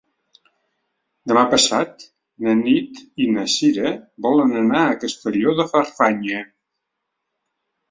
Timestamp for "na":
2.47-2.55, 3.37-3.45